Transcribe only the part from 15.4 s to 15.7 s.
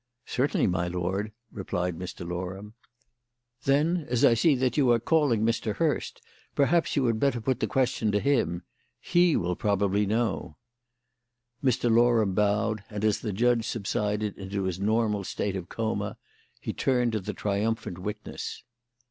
of